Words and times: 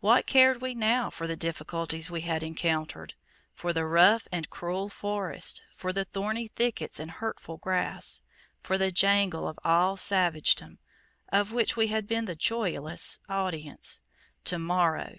What 0.00 0.26
cared 0.26 0.60
we 0.60 0.74
now 0.74 1.08
for 1.08 1.26
the 1.26 1.34
difficulties 1.34 2.10
we 2.10 2.20
had 2.20 2.42
encountered 2.42 3.14
for 3.54 3.72
the 3.72 3.86
rough 3.86 4.28
and 4.30 4.50
cruel 4.50 4.90
forests, 4.90 5.62
for 5.78 5.94
the 5.94 6.04
thorny 6.04 6.46
thickets 6.46 7.00
and 7.00 7.10
hurtful 7.10 7.56
grass, 7.56 8.20
for 8.62 8.76
the 8.76 8.90
jangle 8.92 9.48
of 9.48 9.58
all 9.64 9.96
savagedom, 9.96 10.76
of 11.32 11.54
which 11.54 11.74
we 11.74 11.86
had 11.86 12.06
been 12.06 12.26
the 12.26 12.36
joyless 12.36 13.18
audience! 13.30 14.02
To 14.44 14.58
morrow! 14.58 15.16